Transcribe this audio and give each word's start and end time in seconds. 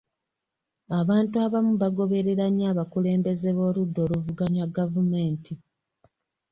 Abantu 0.99 1.35
abamu 1.45 1.73
bagoberera 1.81 2.45
nnyo 2.49 2.65
abakulembeze 2.73 3.49
b'oludda 3.57 3.99
oluvuganya 4.05 4.63
gavumenti. 4.77 5.53